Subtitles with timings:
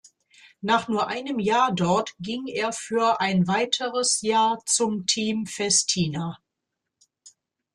[0.61, 6.39] Nach nur einem Jahr dort ging er für ein weiteres Jahr zum Team Festina.